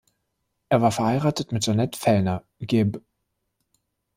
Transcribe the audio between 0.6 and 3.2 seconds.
Er war verheiratet mit Jeanette Fellner, geb.